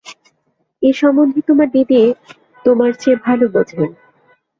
[0.81, 2.01] এ সম্মন্ধে তোমার দিদি
[2.65, 3.89] তোমার চেয়ে ভালো বোঝেন।